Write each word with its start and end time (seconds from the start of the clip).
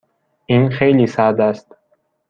این 0.45 0.69
خیلی 0.69 1.07
سرد 1.07 1.41
است. 1.41 1.75